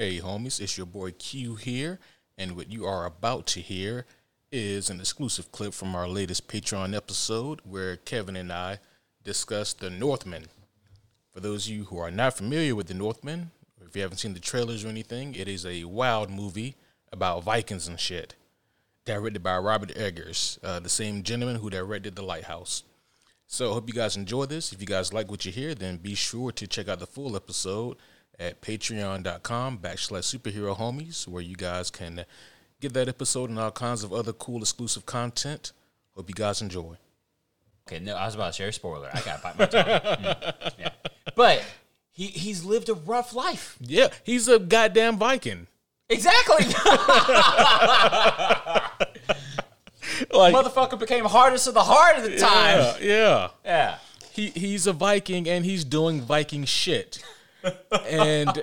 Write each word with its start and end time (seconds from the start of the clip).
Hey, 0.00 0.20
homies, 0.20 0.60
it's 0.60 0.76
your 0.76 0.86
boy 0.86 1.10
Q 1.10 1.56
here, 1.56 1.98
and 2.36 2.54
what 2.54 2.70
you 2.70 2.86
are 2.86 3.04
about 3.04 3.48
to 3.48 3.60
hear 3.60 4.06
is 4.52 4.90
an 4.90 5.00
exclusive 5.00 5.50
clip 5.50 5.74
from 5.74 5.96
our 5.96 6.06
latest 6.06 6.46
Patreon 6.46 6.94
episode 6.94 7.60
where 7.64 7.96
Kevin 7.96 8.36
and 8.36 8.52
I 8.52 8.78
discuss 9.24 9.72
The 9.72 9.90
Northman. 9.90 10.46
For 11.32 11.40
those 11.40 11.66
of 11.66 11.72
you 11.72 11.84
who 11.86 11.98
are 11.98 12.12
not 12.12 12.36
familiar 12.36 12.76
with 12.76 12.86
The 12.86 12.94
Northman, 12.94 13.50
or 13.80 13.88
if 13.88 13.96
you 13.96 14.02
haven't 14.02 14.18
seen 14.18 14.34
the 14.34 14.38
trailers 14.38 14.84
or 14.84 14.88
anything, 14.88 15.34
it 15.34 15.48
is 15.48 15.66
a 15.66 15.82
wild 15.82 16.30
movie 16.30 16.76
about 17.10 17.42
Vikings 17.42 17.88
and 17.88 17.98
shit. 17.98 18.36
Directed 19.04 19.42
by 19.42 19.58
Robert 19.58 19.90
Eggers, 19.96 20.60
uh, 20.62 20.78
the 20.78 20.88
same 20.88 21.24
gentleman 21.24 21.56
who 21.56 21.70
directed 21.70 22.14
The 22.14 22.22
Lighthouse. 22.22 22.84
So 23.48 23.72
I 23.72 23.74
hope 23.74 23.88
you 23.88 23.94
guys 23.94 24.16
enjoy 24.16 24.46
this. 24.46 24.72
If 24.72 24.80
you 24.80 24.86
guys 24.86 25.12
like 25.12 25.28
what 25.28 25.44
you 25.44 25.50
hear, 25.50 25.74
then 25.74 25.96
be 25.96 26.14
sure 26.14 26.52
to 26.52 26.68
check 26.68 26.86
out 26.86 27.00
the 27.00 27.06
full 27.08 27.34
episode 27.34 27.96
at 28.38 28.60
patreon.com 28.60 29.78
backslash 29.78 30.36
superhero 30.38 30.76
homies, 30.76 31.26
where 31.26 31.42
you 31.42 31.56
guys 31.56 31.90
can 31.90 32.24
get 32.80 32.92
that 32.92 33.08
episode 33.08 33.50
and 33.50 33.58
all 33.58 33.70
kinds 33.70 34.04
of 34.04 34.12
other 34.12 34.32
cool 34.32 34.60
exclusive 34.60 35.04
content. 35.06 35.72
Hope 36.14 36.28
you 36.28 36.34
guys 36.34 36.62
enjoy. 36.62 36.96
Okay, 37.86 37.98
no, 38.04 38.14
I 38.16 38.26
was 38.26 38.34
about 38.34 38.48
to 38.48 38.52
share 38.52 38.68
a 38.68 38.72
spoiler. 38.72 39.08
I 39.12 39.20
gotta 39.22 39.42
bite 39.42 39.58
my 39.58 39.66
tongue. 39.66 39.84
Mm, 40.68 40.72
yeah. 40.78 40.88
But 41.34 41.64
he 42.10 42.26
he's 42.26 42.64
lived 42.64 42.88
a 42.88 42.94
rough 42.94 43.34
life. 43.34 43.76
Yeah, 43.80 44.08
he's 44.24 44.46
a 44.48 44.58
goddamn 44.58 45.16
Viking. 45.18 45.66
Exactly. 46.08 46.64
Like, 50.32 50.52
Motherfucker 50.54 50.98
became 50.98 51.24
hardest 51.26 51.68
of 51.68 51.74
the 51.74 51.82
hard 51.82 52.16
at 52.16 52.24
the 52.24 52.36
time. 52.38 52.78
yeah, 52.78 52.96
yeah. 53.00 53.48
Yeah. 53.64 53.98
He 54.32 54.48
he's 54.50 54.86
a 54.86 54.92
Viking 54.92 55.48
and 55.48 55.64
he's 55.64 55.84
doing 55.84 56.20
Viking 56.22 56.64
shit. 56.64 57.22
And 57.62 58.62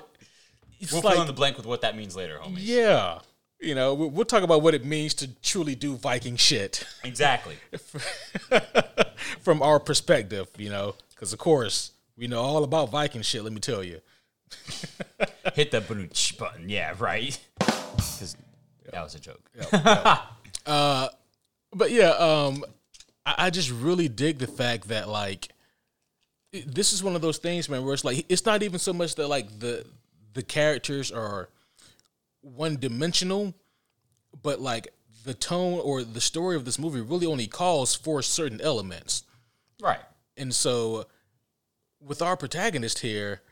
it's 0.80 0.92
We'll 0.92 1.02
like 1.02 1.14
fill 1.14 1.22
in 1.22 1.26
the 1.26 1.32
blank 1.32 1.56
with 1.56 1.66
what 1.66 1.80
that 1.82 1.96
means 1.96 2.14
later, 2.16 2.38
homies. 2.42 2.58
yeah. 2.60 3.18
You 3.60 3.74
know, 3.74 3.94
we- 3.94 4.08
we'll 4.08 4.24
talk 4.26 4.42
about 4.42 4.60
what 4.62 4.74
it 4.74 4.84
means 4.84 5.14
to 5.14 5.28
truly 5.42 5.74
do 5.74 5.96
Viking 5.96 6.36
shit. 6.36 6.84
Exactly. 7.04 7.56
from 9.42 9.62
our 9.62 9.80
perspective, 9.80 10.48
you 10.58 10.68
know, 10.68 10.94
because 11.14 11.32
of 11.32 11.38
course 11.38 11.92
we 12.16 12.26
know 12.26 12.40
all 12.40 12.64
about 12.64 12.90
Viking 12.90 13.22
shit. 13.22 13.42
Let 13.44 13.52
me 13.52 13.60
tell 13.60 13.82
you. 13.82 14.00
Hit 15.54 15.70
the 15.70 15.80
brooch 15.80 16.36
button. 16.38 16.68
Yeah, 16.68 16.94
right. 16.98 17.38
Because 17.58 18.36
that 18.92 19.02
was 19.02 19.14
a 19.14 19.20
joke. 19.20 19.50
But 20.64 21.90
yeah, 21.90 22.10
um, 22.10 22.64
I, 23.24 23.34
I 23.46 23.50
just 23.50 23.70
really 23.70 24.08
dig 24.08 24.38
the 24.38 24.46
fact 24.46 24.88
that 24.88 25.08
like 25.08 25.48
this 26.66 26.92
is 26.92 27.02
one 27.02 27.14
of 27.14 27.22
those 27.22 27.38
things, 27.38 27.68
man, 27.68 27.84
where 27.84 27.94
it's 27.94 28.04
like 28.04 28.24
it's 28.28 28.44
not 28.44 28.62
even 28.62 28.78
so 28.78 28.92
much 28.92 29.14
that 29.16 29.28
like 29.28 29.58
the 29.58 29.84
the 30.34 30.42
characters 30.42 31.10
are 31.10 31.48
one 32.40 32.76
dimensional, 32.76 33.54
but 34.42 34.60
like 34.60 34.92
the 35.24 35.34
tone 35.34 35.80
or 35.80 36.02
the 36.02 36.20
story 36.20 36.56
of 36.56 36.64
this 36.64 36.78
movie 36.78 37.00
really 37.00 37.26
only 37.26 37.46
calls 37.46 37.94
for 37.94 38.22
certain 38.22 38.60
elements. 38.60 39.24
Right. 39.80 40.00
And 40.36 40.54
so, 40.54 41.06
with 42.00 42.22
our 42.22 42.36
protagonist 42.36 43.00
here, 43.00 43.42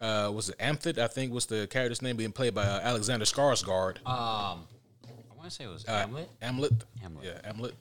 uh, 0.00 0.30
was 0.34 0.50
it 0.50 0.56
Amthid? 0.58 0.98
I 0.98 1.08
think 1.08 1.32
was 1.32 1.46
the 1.46 1.66
character's 1.66 2.02
name 2.02 2.16
being 2.16 2.32
played 2.32 2.54
by 2.54 2.64
uh, 2.64 2.80
Alexander 2.80 3.24
Skarsgård. 3.24 3.96
Um, 4.06 4.66
I 5.06 5.34
want 5.36 5.48
to 5.48 5.50
say 5.50 5.64
it 5.64 5.68
was 5.68 5.84
Hamlet. 5.84 6.28
Amlet. 6.40 6.72
Hamlet. 7.00 7.24
Yeah, 7.24 7.50
Amlet. 7.50 7.72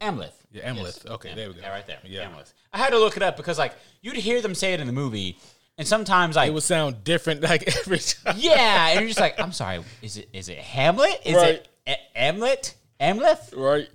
Amleth. 0.00 0.32
Yeah, 0.52 0.72
Amleth. 0.72 1.06
Okay, 1.06 1.34
there 1.34 1.48
we 1.48 1.54
go. 1.54 1.60
Yeah, 1.62 1.70
right 1.70 1.86
there. 1.86 1.98
Yeah. 2.04 2.28
Amleth. 2.30 2.52
I 2.72 2.78
had 2.78 2.90
to 2.90 2.98
look 2.98 3.16
it 3.16 3.22
up 3.22 3.36
because 3.36 3.58
like 3.58 3.72
you'd 4.02 4.16
hear 4.16 4.40
them 4.40 4.54
say 4.54 4.72
it 4.74 4.80
in 4.80 4.86
the 4.86 4.92
movie, 4.92 5.38
and 5.78 5.86
sometimes 5.86 6.36
like 6.36 6.48
It 6.48 6.54
would 6.54 6.62
sound 6.62 7.04
different 7.04 7.42
like 7.50 7.66
every 7.78 7.98
time. 7.98 8.34
yeah, 8.38 8.88
and 8.90 9.00
you're 9.00 9.08
just 9.08 9.20
like, 9.20 9.40
I'm 9.40 9.52
sorry, 9.52 9.82
is 10.02 10.16
it 10.18 10.28
is 10.32 10.48
it 10.48 10.58
Hamlet? 10.58 11.20
Is 11.24 11.34
Right. 11.34 11.48
it 11.54 11.68
A- 11.86 12.18
Amlet? 12.18 12.74
Amleth? 13.00 13.56
Right? 13.56 13.88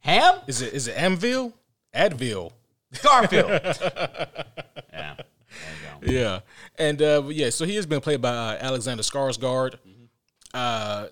Ham? 0.00 0.40
Is 0.46 0.62
it 0.62 0.72
is 0.74 0.88
it 0.88 0.96
Amville? 0.96 1.52
Advil. 1.94 2.52
Garfield. 3.02 3.50
yeah. 4.92 5.14
There 5.16 5.16
you 6.02 6.06
go. 6.06 6.12
Yeah, 6.12 6.40
and 6.78 7.00
uh, 7.02 7.22
yeah, 7.28 7.50
so 7.50 7.64
he 7.64 7.76
has 7.76 7.86
been 7.86 8.00
played 8.00 8.20
by 8.20 8.30
uh, 8.30 8.58
Alexander 8.60 9.02
Skarsgård. 9.02 9.76
Uh, 10.52 11.06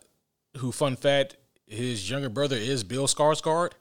who, 0.59 0.71
fun 0.71 0.95
fact, 0.97 1.37
his 1.67 2.09
younger 2.11 2.29
brother 2.29 2.57
is 2.57 2.85
Bill 2.85 3.07
Skarsgård. 3.07 3.73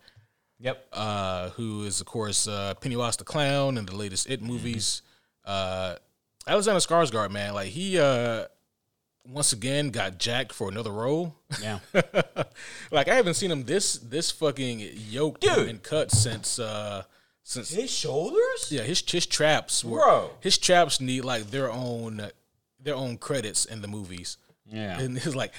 Yep. 0.61 0.87
uh, 0.93 1.49
who 1.51 1.83
is 1.83 1.99
of 2.01 2.05
course 2.07 2.47
uh, 2.47 2.73
Pennywise 2.75 3.17
the 3.17 3.23
Clown 3.23 3.77
in 3.77 3.85
the 3.85 3.95
latest 3.95 4.29
It 4.29 4.41
movies. 4.41 5.01
Uh, 5.43 5.95
Alexander 6.47 6.79
Skarsgård, 6.79 7.31
man, 7.31 7.53
like 7.53 7.69
he 7.69 7.99
uh, 7.99 8.45
once 9.27 9.53
again 9.53 9.89
got 9.89 10.17
jacked 10.17 10.53
for 10.53 10.69
another 10.69 10.91
role. 10.91 11.35
Yeah. 11.61 11.79
like 12.91 13.07
I 13.07 13.15
haven't 13.15 13.35
seen 13.35 13.51
him 13.51 13.63
this 13.63 13.93
this 13.97 14.31
fucking 14.31 14.79
yoked 15.09 15.41
Dude. 15.41 15.67
and 15.69 15.81
cut 15.83 16.11
since 16.11 16.59
uh, 16.59 17.03
since 17.43 17.69
His 17.71 17.89
shoulders? 17.91 18.67
yeah 18.71 18.83
his 18.83 19.03
his 19.07 19.25
traps 19.25 19.83
were 19.83 19.99
Bro. 19.99 20.31
his 20.41 20.57
traps 20.57 21.01
need 21.01 21.25
like 21.25 21.49
their 21.51 21.71
own 21.71 22.29
their 22.79 22.95
own 22.95 23.17
credits 23.17 23.65
in 23.65 23.81
the 23.81 23.87
movies. 23.87 24.37
Yeah. 24.65 24.99
And 24.99 25.17
it's 25.17 25.35
like 25.35 25.53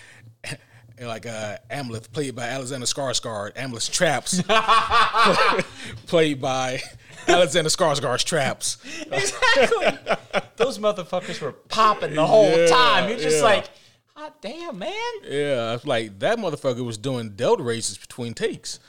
like 1.00 1.26
uh 1.26 1.56
Amleth 1.70 2.12
played 2.12 2.34
by 2.34 2.48
Alexander 2.48 2.86
Skarsgård, 2.86 3.54
Amleth's 3.54 3.88
traps 3.88 4.42
played 6.06 6.40
by 6.40 6.80
Alexander 7.28 7.70
Skarsgård's 7.70 8.24
traps. 8.24 8.78
Exactly. 9.10 9.98
Those 10.56 10.78
motherfuckers 10.78 11.40
were 11.40 11.52
popping 11.52 12.14
the 12.14 12.26
whole 12.26 12.50
Yeah, 12.50 12.66
time. 12.66 13.08
You're 13.08 13.18
just 13.18 13.38
yeah. 13.38 13.42
like, 13.42 13.70
hot 14.14 14.40
damn, 14.42 14.78
man. 14.78 14.92
Yeah, 15.24 15.74
it's 15.74 15.86
like 15.86 16.18
that 16.20 16.38
motherfucker 16.38 16.84
was 16.84 16.98
doing 16.98 17.30
delt 17.30 17.60
raises 17.60 17.98
between 17.98 18.34
takes. 18.34 18.80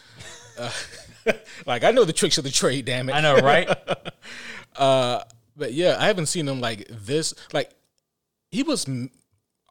Uh, 0.57 0.71
like 1.65 1.83
I 1.83 1.91
know 1.91 2.05
the 2.05 2.13
tricks 2.13 2.37
of 2.37 2.43
the 2.43 2.51
trade, 2.51 2.85
damn 2.85 3.09
it. 3.09 3.13
I 3.13 3.21
know, 3.21 3.37
right? 3.37 3.67
But 5.55 5.73
yeah, 5.73 5.97
I 5.99 6.07
haven't 6.07 6.25
seen 6.27 6.47
him 6.47 6.59
like 6.59 6.87
this. 6.89 7.33
Like 7.53 7.71
he 8.51 8.63
was 8.63 8.87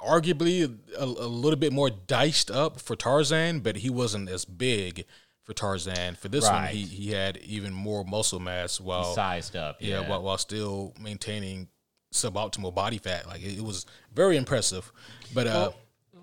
arguably 0.07 0.79
a, 0.99 1.05
a 1.05 1.07
little 1.07 1.59
bit 1.59 1.73
more 1.73 1.91
diced 1.91 2.51
up 2.51 2.81
for 2.81 2.97
Tarzan, 2.97 3.61
but 3.61 3.77
he 3.77 3.91
wasn't 3.91 4.29
as 4.29 4.45
big 4.45 5.05
for 5.45 5.53
Tarzan. 5.55 6.15
For 6.17 6.29
this 6.29 6.45
one, 6.45 6.67
he 6.69 6.83
he 6.83 7.11
had 7.13 7.37
even 7.39 7.73
more 7.73 8.05
muscle 8.05 8.41
mass 8.41 8.81
while 8.81 9.15
Sized 9.15 9.57
up. 9.57 9.77
yeah, 9.81 10.01
Yeah. 10.01 10.09
while, 10.09 10.23
while 10.23 10.39
still 10.39 10.95
maintaining 11.01 11.69
suboptimal 12.15 12.75
body 12.75 12.99
fat. 12.99 13.27
Like 13.27 13.43
it, 13.43 13.59
it 13.59 13.65
was 13.65 13.87
very 14.13 14.37
impressive. 14.37 14.93
But 15.35 15.47
uh, 15.47 15.71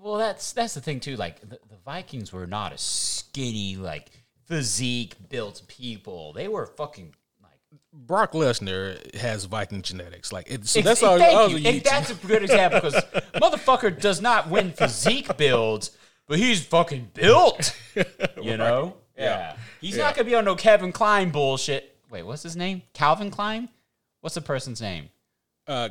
Well, 0.00 0.16
that's 0.18 0.52
that's 0.52 0.74
the 0.74 0.80
thing 0.80 1.00
too. 1.00 1.16
Like 1.16 1.40
the, 1.40 1.58
the 1.68 1.76
Vikings 1.84 2.32
were 2.32 2.46
not 2.46 2.72
a 2.72 2.78
skinny, 2.78 3.76
like 3.76 4.10
physique 4.46 5.16
built 5.28 5.62
people. 5.68 6.32
They 6.32 6.48
were 6.48 6.66
fucking. 6.66 7.14
Brock 7.92 8.32
Lesnar 8.32 9.14
has 9.16 9.44
Viking 9.46 9.82
genetics. 9.82 10.32
Like 10.32 10.46
it's 10.50 10.70
so 10.70 10.80
that's 10.80 11.02
all. 11.02 11.18
thank 11.18 11.50
you. 11.62 11.68
And 11.68 11.82
that's 11.82 12.10
a 12.10 12.14
good 12.14 12.42
example 12.42 12.80
because 12.80 13.02
motherfucker 13.34 13.98
does 14.00 14.20
not 14.20 14.48
win 14.48 14.72
physique 14.72 15.36
builds, 15.36 15.90
but 16.28 16.38
he's 16.38 16.64
fucking 16.64 17.10
built. 17.14 17.76
You 18.40 18.56
know? 18.56 18.96
Yeah. 19.18 19.56
He's 19.80 19.96
not 19.98 20.14
gonna 20.14 20.24
be 20.24 20.34
on 20.34 20.44
no 20.44 20.54
Kevin 20.54 20.92
Klein 20.92 21.30
bullshit. 21.30 21.96
Wait, 22.10 22.22
what's 22.22 22.42
his 22.42 22.56
name? 22.56 22.82
Calvin 22.94 23.30
Klein? 23.30 23.68
What's 24.20 24.34
the 24.34 24.40
person's 24.40 24.80
name? 24.80 25.10
uh, 25.66 25.90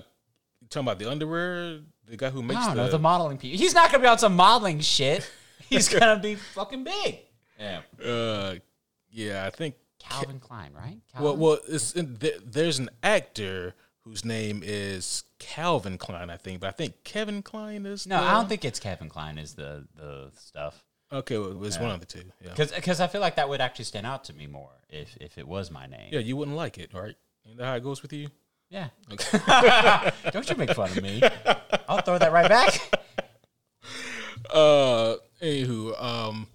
talking 0.70 0.88
about 0.88 1.00
the 1.00 1.10
underwear, 1.10 1.80
the 2.08 2.18
guy 2.18 2.30
who 2.30 2.42
makes 2.42 2.60
I 2.62 2.68
don't 2.68 2.78
the, 2.78 2.84
know, 2.86 2.92
the 2.92 3.00
modeling 3.00 3.38
people. 3.38 3.60
He's 3.60 3.74
not 3.74 3.92
gonna 3.92 4.02
be 4.02 4.08
on 4.08 4.18
some 4.18 4.36
modeling 4.36 4.80
shit. 4.80 5.30
He's 5.70 5.88
gonna 6.00 6.20
be 6.20 6.36
fucking 6.36 6.84
big. 6.84 7.20
Yeah. 7.60 7.82
uh, 8.04 8.56
yeah, 9.12 9.46
I 9.46 9.50
think. 9.52 9.76
Calvin 10.00 10.40
Klein, 10.40 10.72
right? 10.74 10.98
Well, 11.20 11.34
Calvin? 11.34 11.40
well, 11.40 11.58
it's 11.68 11.92
in, 11.94 12.18
th- 12.18 12.42
there's 12.46 12.80
an 12.80 12.90
actor 13.04 13.76
whose 14.06 14.24
name 14.26 14.62
is 14.66 15.24
Calvin 15.40 15.98
Klein, 15.98 16.30
I 16.30 16.38
think, 16.38 16.62
but 16.62 16.68
I 16.68 16.72
think 16.72 17.04
Kevin 17.04 17.42
Klein 17.42 17.86
is. 17.86 18.08
no, 18.08 18.20
the- 18.20 18.28
I 18.28 18.34
don't 18.34 18.50
think 18.50 18.66
it's 18.66 18.80
Kevin 18.80 19.10
Klein 19.10 19.38
is 19.38 19.54
the 19.56 19.86
the 19.96 20.32
stuff. 20.36 20.84
Okay, 21.12 21.38
well, 21.38 21.64
it's 21.66 21.80
one 21.80 21.90
of 21.92 22.00
the 22.00 22.06
two. 22.06 22.22
Yeah, 22.44 22.54
Because 22.56 23.00
I 23.02 23.08
feel 23.08 23.20
like 23.22 23.36
that 23.38 23.50
would 23.50 23.62
actually 23.62 23.86
stand 23.86 24.06
out 24.06 24.26
to 24.26 24.34
me 24.34 24.46
more 24.48 24.70
if 24.90 25.18
if 25.20 25.38
it 25.40 25.48
was 25.48 25.72
my 25.72 25.88
name. 25.88 26.10
yeah, 26.12 26.20
you 26.20 26.38
wouldn't 26.38 26.56
like 26.56 26.78
it, 26.78 26.94
right? 26.94 27.16
Ain't 27.48 27.58
that 27.58 27.66
how 27.66 27.76
it 27.76 27.84
goes 27.84 28.02
with 28.04 28.14
you? 28.14 28.30
Yeah. 28.70 28.90
Okay. 29.12 30.12
Don't 30.32 30.48
you 30.48 30.56
make 30.56 30.72
fun 30.76 30.92
of 30.92 31.02
me. 31.02 31.22
I'll 31.88 32.02
throw 32.02 32.20
that 32.20 32.32
right 32.32 32.48
back. 32.48 32.80
Uh, 34.52 35.16
anywho, 35.42 36.02
um, 36.02 36.48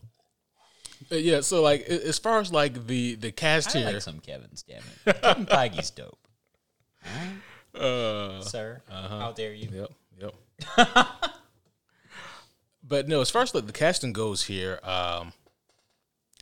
uh, 1.12 1.13
yeah. 1.24 1.40
So 1.40 1.62
like, 1.62 1.82
as 1.82 2.18
far 2.18 2.40
as 2.40 2.52
like 2.52 2.86
the 2.86 3.14
the 3.16 3.32
cast 3.32 3.74
I 3.74 3.80
here, 3.80 3.92
like 3.92 4.02
some 4.02 4.20
Kevin's, 4.20 4.62
damn 4.62 4.82
it. 5.06 5.20
Kevin 5.20 5.46
Feige's 5.46 5.90
dope. 5.90 6.18
uh, 7.74 8.40
Sir, 8.40 8.82
how 8.88 9.32
dare 9.32 9.54
you? 9.54 9.68
Yep, 9.72 10.34
yep. 10.78 11.08
but 12.82 13.08
no, 13.08 13.20
as 13.20 13.30
far 13.30 13.42
as 13.42 13.54
like 13.54 13.66
the 13.66 13.72
casting 13.72 14.12
goes 14.12 14.44
here, 14.44 14.80
um, 14.82 15.32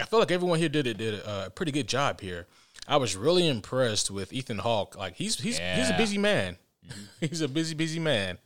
I 0.01 0.05
feel 0.05 0.19
like 0.19 0.31
everyone 0.31 0.59
here 0.59 0.69
did 0.69 0.87
it 0.87 0.99
did 0.99 1.15
a 1.15 1.51
pretty 1.55 1.73
good 1.73 1.87
job 1.87 2.21
here. 2.21 2.47
I 2.89 2.97
was 2.97 3.17
really 3.17 3.47
impressed 3.49 4.11
with 4.11 4.33
Ethan 4.33 4.59
Hawke. 4.59 4.97
Like 4.97 5.15
he's 5.15 5.41
he's 5.41 5.59
he's 5.59 5.91
a 5.91 5.97
busy 5.97 6.19
man. 6.19 6.59
he's 7.21 7.41
a 7.41 7.49
busy 7.49 7.75
busy 7.75 8.01
man. 8.01 8.39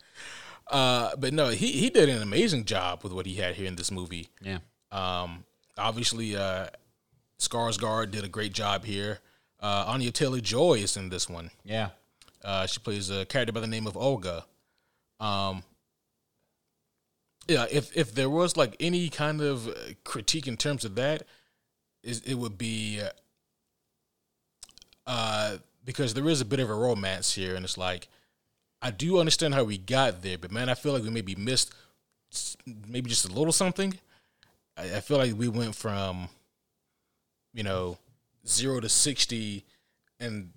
Uh, 0.71 1.15
but 1.17 1.33
no, 1.33 1.49
he 1.49 1.73
he 1.73 1.91
did 1.91 2.09
an 2.09 2.21
amazing 2.23 2.65
job 2.65 3.03
with 3.03 3.13
what 3.13 3.27
he 3.27 3.37
had 3.37 3.55
here 3.55 3.67
in 3.67 3.77
this 3.77 3.91
movie. 3.91 4.29
Yeah. 4.43 4.59
Um, 4.93 5.45
obviously, 5.77 6.37
uh, 6.37 6.67
Skarsgård 7.39 8.11
did 8.11 8.25
a 8.25 8.29
great 8.29 8.53
job 8.53 8.85
here. 8.85 9.21
Uh, 9.61 9.85
Anya 9.89 10.11
Taylor 10.11 10.41
Joy 10.41 10.75
is 10.75 10.97
in 10.97 11.09
this 11.09 11.29
one. 11.29 11.51
Yeah. 11.65 11.91
Uh, 12.45 12.67
she 12.67 12.79
plays 12.79 13.11
a 13.11 13.25
character 13.27 13.53
by 13.53 13.61
the 13.61 13.67
name 13.67 13.87
of 13.87 13.97
Olga. 13.97 14.45
Um, 15.19 15.63
yeah, 17.49 17.67
if 17.71 17.97
if 17.97 18.15
there 18.15 18.31
was 18.31 18.57
like 18.57 18.77
any 18.81 19.09
kind 19.09 19.41
of 19.41 19.69
uh, 19.69 19.73
critique 20.05 20.47
in 20.47 20.57
terms 20.57 20.85
of 20.85 20.95
that, 20.97 21.23
is 22.03 22.21
it 22.21 22.35
would 22.35 22.59
be 22.59 23.01
uh, 23.01 23.11
uh, 25.07 25.57
because 25.85 26.15
there 26.15 26.29
is 26.29 26.41
a 26.41 26.45
bit 26.45 26.61
of 26.61 26.71
a 26.71 26.75
romance 26.75 27.35
here, 27.35 27.55
and 27.55 27.65
it's 27.65 27.79
like 27.79 28.09
I 28.83 28.91
do 28.91 29.19
understand 29.19 29.55
how 29.55 29.65
we 29.65 29.79
got 29.79 30.23
there, 30.23 30.39
but 30.39 30.53
man, 30.53 30.69
I 30.69 30.75
feel 30.75 30.93
like 30.93 31.03
we 31.03 31.11
maybe 31.11 31.35
missed 31.35 31.73
maybe 32.67 33.09
just 33.09 33.29
a 33.29 33.33
little 33.33 33.53
something. 33.53 33.99
I, 34.77 34.97
I 34.97 35.01
feel 35.01 35.19
like 35.19 35.37
we 35.37 35.49
went 35.49 35.75
from 35.75 36.29
you 37.53 37.63
know 37.63 37.99
zero 38.47 38.81
to 38.81 38.89
sixty, 38.89 39.65
and 40.21 40.51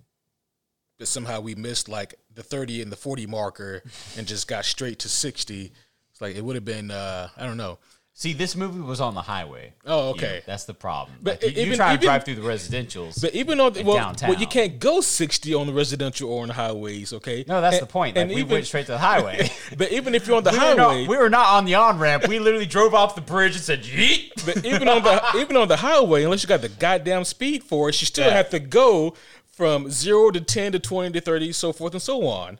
but 0.98 1.08
somehow 1.08 1.40
we 1.40 1.54
missed 1.54 1.88
like 1.88 2.14
the 2.34 2.42
30 2.42 2.82
and 2.82 2.92
the 2.92 2.96
40 2.96 3.26
marker 3.26 3.82
and 4.16 4.26
just 4.26 4.46
got 4.46 4.64
straight 4.64 4.98
to 5.00 5.08
60 5.08 5.72
it's 6.10 6.20
like 6.20 6.36
it 6.36 6.44
would 6.44 6.54
have 6.54 6.64
been 6.64 6.90
uh 6.90 7.28
i 7.36 7.44
don't 7.44 7.56
know 7.56 7.78
See, 8.20 8.34
this 8.34 8.54
movie 8.54 8.80
was 8.80 9.00
on 9.00 9.14
the 9.14 9.22
highway. 9.22 9.72
Oh, 9.86 10.08
You- 10.08 10.10
okay. 10.10 10.42
that's 10.44 10.64
the 10.64 10.74
problem. 10.74 11.16
But 11.22 11.42
Like, 11.42 11.56
you, 11.56 11.62
you 11.62 11.66
even- 11.68 11.78
try 11.78 11.96
to 11.96 12.02
drive 12.04 12.22
through 12.26 12.34
the 12.34 12.42
residentials. 12.42 13.18
but 13.18 13.34
even 13.34 13.58
on 13.60 13.72
the, 13.72 13.82
well, 13.82 13.96
downtown. 13.96 14.28
well 14.28 14.38
you 14.38 14.46
can't 14.46 14.78
go 14.78 15.00
60 15.00 15.54
on 15.54 15.66
the 15.66 15.72
residential 15.72 16.30
or 16.30 16.42
on 16.42 16.48
the 16.48 16.52
highways 16.54 17.14
okay 17.14 17.46
no, 17.48 17.62
that's 17.62 17.76
And- 17.78 17.82
the 17.88 17.90
point. 17.90 18.16
Like, 18.16 18.24
and 18.24 18.30
we 18.34 18.42
even, 18.42 18.52
went 18.52 18.66
straight 18.66 18.84
to 18.86 18.92
the 18.92 18.98
highway. 18.98 19.50
but 19.78 19.90
even 19.90 20.14
if 20.14 20.26
you're 20.26 20.36
on 20.36 20.44
the 20.44 20.50
we, 20.52 20.58
were 20.58 20.62
highway 20.62 20.76
not, 21.04 21.08
we 21.08 21.16
were 21.16 21.30
not 21.30 21.46
on 21.54 21.64
the 21.64 21.76
on 21.76 21.98
ramp. 21.98 22.28
We 22.28 22.38
literally 22.38 22.66
drove 22.66 22.92
off 22.92 23.14
the 23.14 23.22
bridge 23.22 23.54
and 23.54 23.64
said, 23.64 23.84
"Yeet." 23.84 24.32
but 24.44 24.66
even 24.66 24.86
on 24.86 25.02
the 25.02 25.22
even 25.38 25.56
on 25.56 25.68
the 25.68 25.76
highway 25.78 26.22
unless 26.24 26.42
you 26.42 26.48
got 26.50 26.60
the 26.60 26.68
goddamn 26.68 27.24
speed 27.24 27.64
for 27.64 27.88
it 27.88 27.98
you 28.02 28.06
still 28.06 28.26
Yeah. 28.26 28.34
have 28.36 28.50
to 28.50 28.58
go 28.60 29.14
from 29.50 29.88
0 29.90 30.30
to 30.32 30.42
10 30.42 30.72
to 30.72 30.78
20 30.78 31.12
to 31.12 31.20
30 31.22 31.52
so 31.52 31.72
forth 31.72 31.94
and 31.94 32.02
so 32.02 32.26
on 32.26 32.58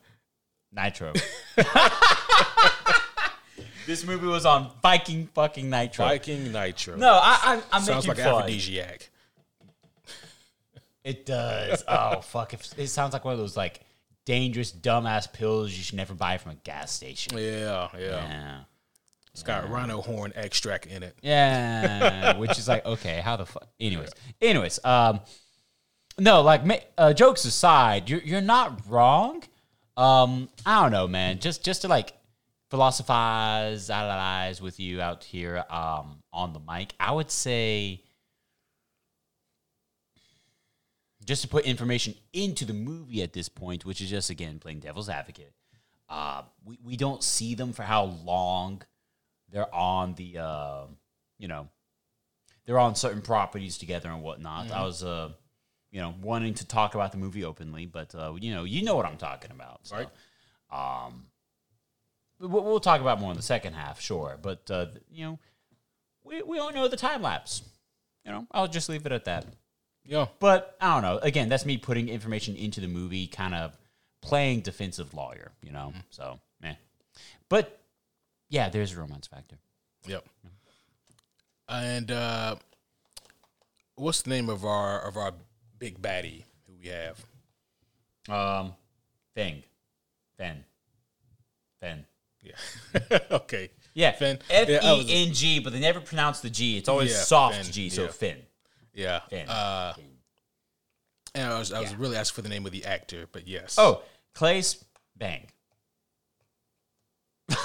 Nitro. 0.73 1.13
This 3.91 4.07
movie 4.07 4.27
was 4.29 4.47
on 4.47 4.71
Viking 4.83 5.27
fucking 5.35 5.69
Nitro. 5.69 6.05
Viking 6.05 6.53
Nitro 6.53 6.95
No, 6.97 7.13
I, 7.21 7.39
I'm, 7.43 7.63
I'm 7.73 7.83
sounds 7.83 8.07
making 8.07 8.23
like 8.25 8.33
fun. 8.33 8.43
aphrodisiac 8.43 9.11
It 11.03 11.27
does. 11.27 11.83
Oh 11.89 12.21
fuck! 12.23 12.55
If, 12.55 12.79
it 12.79 12.87
sounds 12.89 13.13
like 13.15 13.25
one 13.25 13.33
of 13.33 13.41
those 13.41 13.57
like 13.57 13.81
dangerous 14.27 14.71
dumbass 14.71 15.33
pills 15.33 15.73
you 15.73 15.83
should 15.83 15.97
never 15.97 16.15
buy 16.15 16.37
from 16.39 16.53
a 16.53 16.55
gas 16.57 16.93
station. 16.93 17.37
yeah 17.37 17.89
yeah 17.99 17.99
Yeah. 17.99 18.59
it's 19.33 19.43
got 19.43 19.69
rhino 19.69 20.03
horn 20.03 20.33
extract 20.37 20.87
in 20.87 21.03
it 21.03 21.17
Yeah, 21.23 22.37
which 22.37 22.59
is 22.59 22.69
like 22.69 22.85
okay, 22.87 23.21
how 23.25 23.37
the 23.37 23.47
fuck? 23.47 23.67
Anyways, 23.81 24.11
anyways, 24.41 24.79
um, 24.85 25.21
no, 26.19 26.43
like 26.43 26.63
uh, 26.97 27.13
jokes 27.13 27.45
aside, 27.45 28.09
you're 28.11 28.21
you're 28.23 28.41
not 28.41 28.81
wrong. 28.89 29.43
Um, 29.97 30.49
I 30.65 30.83
don't 30.83 30.93
know, 30.93 31.09
man. 31.09 31.41
Just 31.41 31.65
just 31.65 31.83
to 31.83 31.89
like 31.89 32.13
philosophize, 32.71 33.91
analyze 33.91 34.63
with 34.63 34.79
you 34.81 35.01
out 35.01 35.25
here, 35.25 35.65
um, 35.69 36.23
on 36.33 36.53
the 36.53 36.61
mic, 36.61 36.95
I 36.99 37.13
would 37.13 37.31
say. 37.31 38.03
Just 41.27 41.43
to 41.43 41.49
put 41.49 41.65
information 41.65 42.15
into 42.33 42.65
the 42.65 42.73
movie 42.73 43.23
at 43.23 43.33
this 43.35 43.49
point, 43.49 43.85
which 43.85 44.01
is 44.01 44.09
just 44.09 44.31
again 44.31 44.59
playing 44.59 44.81
devil's 44.81 45.09
advocate, 45.09 45.53
uh, 46.09 46.43
we, 46.65 46.79
we 46.83 46.97
don't 46.97 47.23
see 47.23 47.55
them 47.55 47.73
for 47.73 47.83
how 47.83 48.05
long 48.25 48.83
they're 49.51 49.73
on 49.75 50.15
the 50.15 50.39
uh, 50.39 50.85
you 51.39 51.47
know 51.47 51.69
they're 52.65 52.79
on 52.79 52.95
certain 52.95 53.21
properties 53.21 53.79
together 53.79 54.09
and 54.09 54.23
whatnot. 54.23 54.71
I 54.71 54.83
was 54.83 55.05
uh 55.05 55.31
you 55.91 56.01
know 56.01 56.15
wanting 56.23 56.55
to 56.55 56.67
talk 56.67 56.95
about 56.95 57.13
the 57.13 57.19
movie 57.19 57.45
openly, 57.45 57.87
but 57.87 58.15
uh, 58.15 58.35
you 58.41 58.55
know 58.55 58.65
you 58.65 58.83
know 58.83 58.97
what 58.97 59.07
I'm 59.07 59.19
talking 59.19 59.51
about. 59.51 59.81
So, 59.83 59.97
Right. 59.97 60.09
Um, 60.73 61.27
we'll, 62.41 62.65
we'll 62.65 62.81
talk 62.81 63.01
about 63.01 63.21
more 63.21 63.31
in 63.31 63.37
the 63.37 63.43
second 63.43 63.75
half, 63.75 64.01
sure. 64.01 64.39
But 64.41 64.71
uh, 64.71 64.87
you 65.13 65.25
know 65.25 65.39
we 66.25 66.43
we 66.43 66.57
don't 66.57 66.75
know 66.75 66.89
the 66.89 66.97
time 66.97 67.23
lapse. 67.23 67.63
You 68.25 68.33
know 68.33 68.47
I'll 68.53 68.69
just 68.69 68.89
leave 68.89 69.07
it 69.07 69.13
at 69.13 69.25
that. 69.27 69.47
yeah 70.05 70.27
But 70.39 70.77
I 70.81 70.95
don't 70.95 71.03
know. 71.03 71.19
Again, 71.19 71.49
that's 71.49 71.67
me 71.67 71.77
putting 71.77 72.09
information 72.09 72.57
into 72.57 72.81
the 72.81 72.89
movie, 72.89 73.27
kind 73.27 73.55
of 73.55 73.77
playing 74.23 74.61
defensive 74.61 75.15
lawyer. 75.15 75.53
You 75.63 75.73
know, 75.73 75.93
so 76.11 76.41
eh. 76.65 76.75
But 77.49 77.81
yeah, 78.49 78.69
there's 78.69 78.93
a 78.93 79.01
romance 79.01 79.27
factor. 79.27 79.57
Yep. 80.07 80.25
And 81.69 82.11
uh, 82.11 82.57
what's 83.95 84.23
the 84.23 84.31
name 84.31 84.49
of 84.49 84.65
our 84.65 85.01
of 85.07 85.17
our 85.17 85.33
big 85.79 86.03
baddie 86.03 86.45
who 86.67 86.75
we 86.81 86.89
have? 86.89 87.25
Um, 88.29 88.75
Thing, 89.35 89.63
Fen, 90.37 90.65
Fen. 91.81 92.05
Yeah. 92.43 93.19
okay. 93.31 93.71
Yeah, 93.95 94.13
Finn. 94.13 94.39
F 94.49 94.69
Yeah, 94.69 94.81
I 94.83 94.93
was- 94.95 95.09
E 95.11 95.27
N 95.29 95.35
G, 95.35 95.59
but 95.61 95.73
they 95.73 95.81
never 95.81 96.01
pronounce 96.01 96.41
the 96.41 96.51
G. 96.51 96.79
It's 96.79 96.89
always 96.89 97.11
Yeah, 97.11 97.19
soft 97.19 97.57
Finn, 97.57 97.73
G, 97.73 97.91
so 97.91 98.03
yeah. 98.05 98.09
Finn. 98.09 98.39
Yeah. 98.95 99.21
Finn. 99.29 99.49
Uh, 99.49 99.93
Finn. 99.95 100.05
and 101.35 101.53
I 101.53 101.59
was 101.59 101.73
I 101.73 101.81
was 101.81 101.91
Yeah. 101.91 101.97
really 101.99 102.17
asking 102.17 102.35
for 102.37 102.43
the 102.43 102.49
name 102.49 102.65
of 102.67 102.73
the 102.73 102.85
actor, 102.85 103.27
but 103.31 103.47
yes. 103.49 103.77
Oh, 103.79 104.03
Claes 104.35 104.85
Bang. 105.17 105.49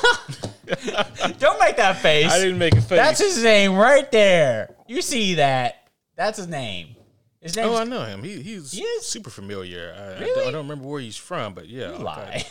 Don't 1.38 1.60
make 1.60 1.78
that 1.78 1.98
face. 2.02 2.32
I 2.32 2.40
didn't 2.40 2.58
make 2.58 2.74
a 2.76 2.82
face. 2.82 2.98
That's 2.98 3.20
his 3.20 3.44
name 3.44 3.76
right 3.76 4.12
there. 4.12 4.76
You 4.88 5.02
see 5.02 5.36
that? 5.36 5.90
That's 6.16 6.38
his 6.38 6.48
name. 6.48 6.96
His 7.40 7.56
name 7.56 7.68
Oh, 7.70 7.78
I 7.78 7.84
know 7.84 8.04
him. 8.04 8.24
He 8.24 8.42
he's 8.42 8.72
He 8.72 8.86
super 9.02 9.30
familiar. 9.30 9.94
I, 9.96 10.02
I 10.02 10.10
don't- 10.14 10.20
Really? 10.22 10.42
I, 10.48 10.52
don't, 10.52 10.64
remember 10.68 10.88
where 10.88 11.02
he's 11.02 11.18
from, 11.18 11.54
but 11.54 11.68
yeah. 11.70 11.88
okay. 11.90 12.04
Lie. 12.04 12.46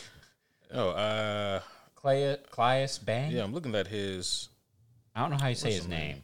Oh, 0.72 0.88
uh, 0.90 1.60
Clay, 2.04 2.36
Claes 2.50 2.98
Bang? 2.98 3.30
yeah. 3.30 3.42
I'm 3.42 3.54
looking 3.54 3.74
at 3.74 3.86
his. 3.86 4.50
I 5.14 5.22
don't 5.22 5.30
know 5.30 5.38
how 5.40 5.48
you 5.48 5.54
say 5.54 5.72
his 5.72 5.88
name? 5.88 6.22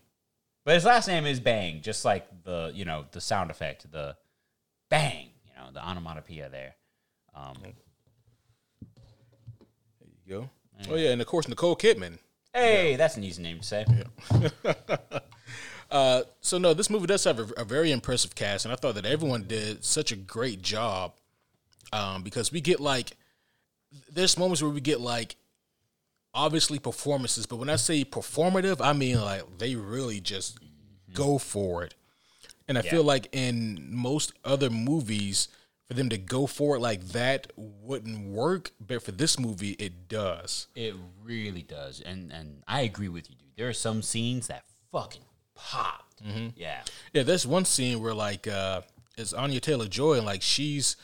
But 0.67 0.75
his 0.75 0.85
last 0.85 1.09
name 1.09 1.25
is 1.25 1.41
Bang, 1.41 1.81
just 1.81 2.05
like 2.05 2.27
the, 2.45 2.71
you 2.75 2.85
know, 2.85 3.07
the 3.13 3.21
sound 3.21 3.51
effect, 3.51 3.91
the 3.91 4.15
bang, 4.91 5.31
you 5.47 5.53
know, 5.57 5.71
the 5.73 5.81
onomatopoeia 5.81 6.51
there. 6.51 6.75
Um, 7.35 7.55
There 7.63 7.73
you 10.27 10.35
go. 10.35 10.51
Oh 10.91 10.97
yeah, 10.97 11.13
and 11.13 11.21
of 11.23 11.27
course 11.27 11.49
Nicole 11.49 11.77
Kidman. 11.77 12.19
hey, 12.53 12.97
that's 12.97 13.17
an 13.17 13.25
easy 13.25 13.43
name 13.43 13.61
to 13.61 13.65
say. 13.67 13.87
Uh, 15.91 16.23
so 16.41 16.57
no, 16.57 16.73
this 16.73 16.89
movie 16.89 17.09
does 17.09 17.25
have 17.25 17.41
a, 17.41 17.49
a 17.57 17.65
very 17.65 17.91
impressive 17.91 18.33
cast, 18.37 18.65
and 18.65 18.71
I 18.73 18.77
thought 18.77 18.95
that 18.95 19.05
everyone 19.05 19.43
did 19.49 19.85
such 19.85 20.13
a 20.13 20.17
great 20.17 20.63
job. 20.63 21.15
Um, 21.93 22.23
because 22.23 22.53
we 22.53 22.61
get 22.61 22.79
like, 22.79 23.17
there's 24.09 24.39
moments 24.39 24.63
where 24.63 24.71
we 24.71 24.81
get 24.81 25.01
like, 25.01 25.35
obviously 26.35 26.79
performances, 26.79 27.47
but 27.47 27.57
when 27.57 27.71
I 27.71 27.77
say 27.77 28.05
performative, 28.05 28.81
I 28.81 28.93
mean 28.93 29.21
like 29.21 29.59
they 29.59 29.75
really 29.77 30.21
just 30.21 30.59
go 31.13 31.39
for 31.39 31.85
it. 31.85 31.95
And 32.69 32.79
I 32.79 32.83
feel 32.83 33.03
like 33.03 33.29
in 33.33 33.89
most 33.91 34.33
other 34.45 34.71
movies, 34.71 35.49
for 35.89 35.95
them 35.95 36.09
to 36.11 36.19
go 36.19 36.47
for 36.47 36.77
it 36.77 36.79
like 36.79 37.03
that 37.09 37.53
wouldn't 37.57 38.29
work, 38.29 38.71
but 38.81 39.03
for 39.03 39.11
this 39.11 39.41
movie, 39.41 39.73
it 39.73 40.09
does. 40.09 40.69
It 40.77 40.95
really 41.25 41.63
does. 41.63 42.01
And 42.01 42.33
and 42.33 42.63
I 42.69 42.83
agree 42.83 43.09
with 43.09 43.29
you, 43.29 43.35
dude. 43.35 43.57
There 43.57 43.69
are 43.69 43.73
some 43.73 44.03
scenes 44.03 44.47
that 44.47 44.63
fucking 44.93 45.25
popped. 45.57 46.23
Yeah. 46.55 46.83
Yeah, 47.13 47.23
there's 47.25 47.47
one 47.47 47.65
scene 47.65 48.01
where 48.01 48.15
like 48.15 48.47
uh 48.47 48.83
it's 49.19 49.33
Anya 49.33 49.59
Taylor 49.59 49.89
Joy 49.89 50.15
and 50.15 50.27
like 50.27 50.43
she's 50.43 50.97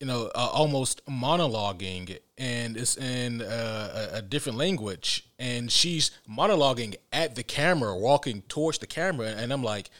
you 0.00 0.06
know 0.06 0.30
uh, 0.34 0.48
almost 0.52 1.04
monologuing 1.06 2.18
and 2.38 2.76
it's 2.76 2.96
in 2.96 3.42
uh, 3.42 4.10
a, 4.12 4.16
a 4.18 4.22
different 4.22 4.58
language. 4.58 5.28
And 5.38 5.70
she's 5.70 6.10
monologuing 6.28 6.96
at 7.12 7.34
the 7.34 7.42
camera 7.42 7.96
walking 7.96 8.42
towards 8.42 8.78
the 8.78 8.86
camera. 8.86 9.28
And 9.28 9.52
I'm 9.52 9.62
like 9.62 9.90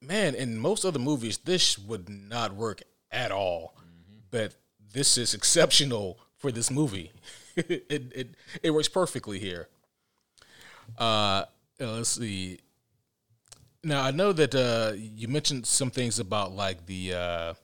man 0.00 0.34
in 0.34 0.58
most 0.58 0.84
other 0.84 0.98
movies 0.98 1.38
this 1.38 1.78
would 1.78 2.08
not 2.08 2.54
work 2.54 2.82
at 3.10 3.32
all. 3.32 3.74
But 4.30 4.54
this 4.92 5.18
is 5.18 5.34
exceptional 5.34 6.18
for 6.38 6.50
this 6.52 6.70
movie. 6.70 7.12
It, 7.56 7.84
it 7.88 8.34
it 8.64 8.70
works 8.72 8.88
perfectly 8.88 9.38
here. 9.38 9.68
Uh 10.98 11.44
uh, 11.80 11.92
let's 11.92 12.10
see. 12.10 12.58
Now 13.82 14.02
I 14.02 14.10
know 14.10 14.32
that 14.32 14.54
uh, 14.54 14.94
you 14.96 15.28
mentioned 15.28 15.66
some 15.66 15.90
things 15.90 16.18
about 16.18 16.52
like 16.52 16.86
the 16.86 17.14
uh, 17.14 17.54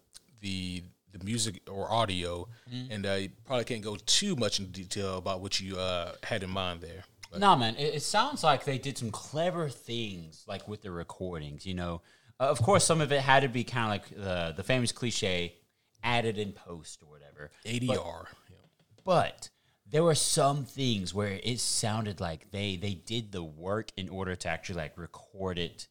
the 0.40 0.84
the 1.12 1.24
music 1.24 1.60
or 1.68 1.90
audio, 1.90 2.48
and 2.90 3.06
uh, 3.06 3.12
you 3.14 3.30
probably 3.44 3.64
can't 3.64 3.82
go 3.82 3.96
too 4.06 4.36
much 4.36 4.58
into 4.58 4.72
detail 4.72 5.18
about 5.18 5.40
what 5.40 5.60
you 5.60 5.76
uh, 5.78 6.12
had 6.22 6.42
in 6.42 6.50
mind 6.50 6.80
there. 6.80 7.04
But, 7.30 7.40
No, 7.40 7.56
man. 7.56 7.76
It, 7.76 7.94
it 7.96 8.02
sounds 8.02 8.42
like 8.42 8.64
they 8.64 8.78
did 8.78 8.98
some 8.98 9.10
clever 9.10 9.68
things, 9.68 10.44
like 10.48 10.66
with 10.68 10.82
the 10.82 10.90
recordings. 10.90 11.66
You 11.66 11.74
know, 11.74 12.02
uh, 12.38 12.44
of 12.44 12.60
course, 12.62 12.84
some 12.84 13.00
of 13.00 13.12
it 13.12 13.20
had 13.20 13.40
to 13.40 13.48
be 13.48 13.64
kind 13.64 13.84
of 13.84 13.90
like 13.90 14.22
the 14.24 14.54
the 14.56 14.64
famous 14.64 14.92
cliche, 14.92 15.54
added 16.02 16.38
in 16.38 16.52
post 16.52 17.02
or 17.02 17.10
whatever. 17.10 17.50
ADR. 17.64 18.26
yeah. 18.48 18.56
But 19.04 19.50
there 19.90 20.04
were 20.04 20.14
some 20.14 20.64
things 20.64 21.12
where 21.12 21.40
it 21.42 21.60
sounded 21.60 22.20
like 22.20 22.50
they 22.50 22.76
they 22.76 22.94
did 22.94 23.32
the 23.32 23.42
work 23.42 23.90
in 23.96 24.08
order 24.08 24.36
to 24.36 24.48
actually 24.48 24.76
like 24.76 24.96
record 24.96 25.58
it 25.58 25.88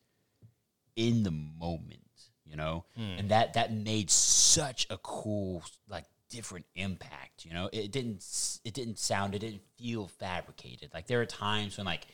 in 0.95 1.23
the 1.23 1.31
moment, 1.31 2.01
you 2.49 2.55
know, 2.55 2.85
hmm. 2.95 3.19
and 3.19 3.29
that 3.29 3.53
that 3.53 3.71
made 3.71 4.09
such 4.09 4.87
a 4.89 4.97
cool 4.97 5.63
like 5.87 6.05
different 6.29 6.65
impact. 6.75 7.45
You 7.45 7.53
know, 7.53 7.69
it 7.71 7.91
didn't 7.91 8.25
it 8.65 8.73
didn't 8.73 8.97
sound 8.97 9.35
it 9.35 9.39
didn't 9.39 9.61
feel 9.77 10.07
fabricated. 10.07 10.91
Like 10.93 11.07
there 11.07 11.21
are 11.21 11.25
times 11.25 11.77
when 11.77 11.85
like 11.85 12.07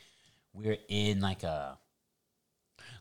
we're 0.54 0.77
in 0.89 1.22
like 1.22 1.44
a 1.44 1.77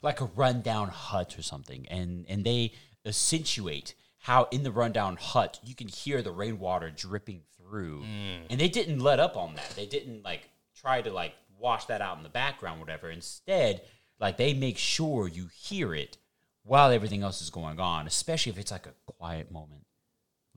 like 0.02 0.20
a 0.20 0.26
rundown 0.26 0.88
hut 0.88 1.38
or 1.38 1.42
something, 1.42 1.86
and 1.88 2.24
and 2.28 2.44
they 2.44 2.72
accentuate 3.04 3.94
how 4.18 4.48
in 4.50 4.62
the 4.62 4.70
rundown 4.70 5.16
hut 5.16 5.60
you 5.64 5.74
can 5.74 5.88
hear 5.88 6.22
the 6.22 6.32
rainwater 6.32 6.90
dripping 6.90 7.42
through, 7.58 8.00
hmm. 8.00 8.46
and 8.48 8.60
they 8.60 8.68
didn't 8.68 9.00
let 9.00 9.18
up 9.18 9.36
on 9.36 9.54
that. 9.56 9.70
They 9.70 9.86
didn't 9.86 10.22
like 10.22 10.48
try 10.80 11.02
to 11.02 11.12
like 11.12 11.34
wash 11.58 11.86
that 11.86 12.00
out 12.00 12.16
in 12.16 12.22
the 12.22 12.28
background, 12.28 12.80
whatever. 12.80 13.10
Instead, 13.10 13.82
like 14.20 14.36
they 14.36 14.54
make 14.54 14.78
sure 14.78 15.26
you 15.26 15.48
hear 15.52 15.94
it 15.94 16.18
while 16.64 16.90
everything 16.90 17.22
else 17.22 17.40
is 17.42 17.50
going 17.50 17.78
on, 17.78 18.06
especially 18.06 18.50
if 18.50 18.58
it's 18.58 18.72
like 18.72 18.86
a 18.86 19.12
quiet 19.12 19.52
moment 19.52 19.86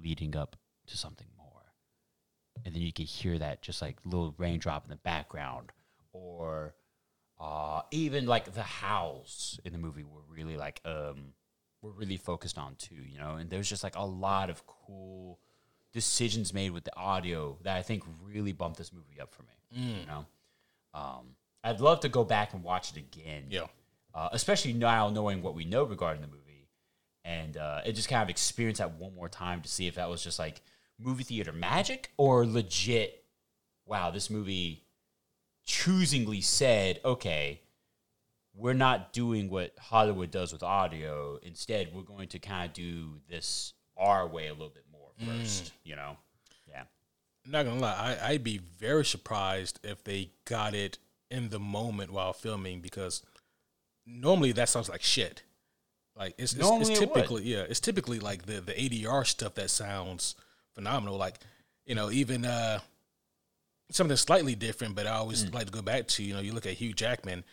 leading 0.02 0.36
up 0.36 0.56
to 0.88 0.98
something 0.98 1.28
more. 1.38 1.74
And 2.66 2.74
then 2.74 2.82
you 2.82 2.94
can 2.94 3.06
hear 3.06 3.38
that 3.38 3.62
just 3.62 3.82
like 3.82 3.98
little 4.06 4.34
raindrop 4.38 4.86
in 4.86 4.90
the 4.90 4.96
background 4.96 5.72
or 6.14 6.76
uh, 7.40 7.82
even 7.92 8.26
like 8.26 8.54
the 8.54 8.64
howls 8.64 9.60
in 9.64 9.74
the 9.74 9.78
movie 9.78 10.04
were 10.04 10.22
really 10.30 10.58
like 10.58 10.82
um 10.86 11.34
were 11.82 11.92
really 11.92 12.18
focused 12.18 12.58
on 12.58 12.76
too 12.76 12.96
you 12.96 13.20
know? 13.20 13.36
And 13.36 13.50
there's 13.50 13.70
just 13.70 13.84
like 13.84 13.96
a 13.96 14.06
lot 14.06 14.50
of 14.50 14.66
cool 14.66 15.40
decisions 15.94 16.54
made 16.54 16.72
with 16.72 16.84
the 16.84 16.96
audio 16.96 17.58
that 17.64 17.78
i 17.78 17.82
think 17.82 18.04
really 18.24 18.52
bumped 18.52 18.78
this 18.78 18.92
movie 18.92 19.20
up 19.22 19.34
for 19.34 19.44
me 19.44 20.00
you 20.00 20.06
know? 20.06 20.26
Um 20.94 21.36
i'd 21.64 21.80
love 21.80 22.00
to 22.02 22.10
go 22.10 22.24
back 22.24 22.54
and 22.54 22.64
watch 22.64 22.92
it 22.92 22.98
again. 22.98 23.46
Yeah. 23.50 23.68
Uh, 24.18 24.30
especially 24.32 24.74
now 24.74 25.10
knowing 25.10 25.44
what 25.44 25.54
we 25.54 25.64
know 25.64 25.84
regarding 25.84 26.22
the 26.22 26.28
movie, 26.28 26.68
and 27.24 27.56
uh, 27.56 27.82
it 27.86 27.94
just 27.94 28.10
kind 28.10 28.24
of 28.24 28.30
experience 28.30 28.80
that 28.80 28.96
one 28.96 29.14
more 29.14 29.30
time 29.30 29.62
to 29.62 29.70
see 29.70 29.86
if 29.86 29.96
that 29.96 30.10
was 30.10 30.24
just 30.24 30.40
like 30.40 30.62
movie 31.00 31.24
theater 31.24 31.54
magic 31.54 32.12
or 32.18 32.44
legit. 32.46 33.24
Wow, 33.86 34.10
this 34.10 34.32
movie 34.32 34.84
choosingly 35.66 36.42
said, 36.42 37.00
okay, 37.06 37.62
we're 38.56 38.74
not 38.74 39.14
doing 39.14 39.52
what 39.52 39.76
Hollywood 39.80 40.32
does 40.32 40.52
with 40.52 40.64
audio. 40.64 41.38
Instead, 41.44 41.94
we're 41.94 42.02
going 42.02 42.28
to 42.30 42.40
kind 42.40 42.68
of 42.68 42.74
do 42.74 43.20
this 43.30 43.74
our 43.96 44.28
way 44.28 44.48
a 44.48 44.54
little 44.54 44.70
bit 44.70 44.86
more 44.92 45.10
first. 45.28 45.74
You 45.84 45.96
know? 45.96 46.18
Yeah. 46.68 46.84
not 47.46 47.66
gonna 47.66 47.80
lie, 47.80 48.18
I, 48.20 48.30
I'd 48.30 48.44
be 48.44 48.58
very 48.58 49.06
surprised 49.06 49.80
if 49.84 50.04
they 50.04 50.32
got 50.46 50.74
it 50.74 50.98
in 51.30 51.50
the 51.50 51.60
moment 51.60 52.12
while 52.12 52.34
filming 52.34 52.82
because 52.82 53.22
normally 54.08 54.52
that 54.54 54.70
sounds 54.70 54.90
like 54.90 55.02
shit. 55.04 55.44
Like 56.16 56.34
it's, 56.38 56.54
it's, 56.54 56.66
it's 56.72 56.90
it 56.90 56.96
typically 57.00 57.44
yeah, 57.44 57.66
it's 57.70 57.80
typically 57.80 58.20
like 58.20 58.46
the 58.46 58.62
the 58.62 58.74
ADR 58.74 59.26
stuff 59.28 59.54
that 59.56 59.70
sounds 59.70 60.36
phenomenal. 60.74 61.18
Like 61.18 61.40
you 61.86 61.94
know 61.96 62.10
even 62.10 62.46
uh 62.46 62.80
something 63.92 64.18
slightly 64.18 64.56
different, 64.56 64.96
but 64.96 65.06
I 65.08 65.12
always 65.12 65.46
Mm. 65.46 65.54
like 65.54 65.66
to 65.68 65.72
go 65.72 65.82
back 65.82 66.08
to 66.08 66.24
you 66.24 66.34
know 66.34 66.40
you 66.40 66.54
look 66.54 66.66
at 66.66 66.74
Hugh 66.74 66.94
Jackman. 66.94 67.44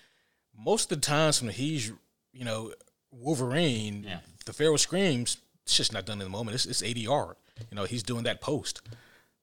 Most 0.56 0.90
of 0.90 1.00
the 1.00 1.06
times 1.06 1.42
when 1.42 1.50
he's 1.52 1.92
you 2.32 2.44
know 2.44 2.72
Wolverine, 3.10 4.04
Yeah. 4.04 4.20
the 4.46 4.52
Pharaoh 4.52 4.76
screams. 4.76 5.38
It's 5.64 5.76
just 5.76 5.92
not 5.94 6.04
done 6.04 6.20
in 6.20 6.24
the 6.24 6.30
moment. 6.30 6.54
It's, 6.56 6.66
it's 6.66 6.82
ADR. 6.82 7.34
You 7.70 7.76
know 7.76 7.84
he's 7.84 8.02
doing 8.02 8.24
that 8.24 8.40
post. 8.40 8.82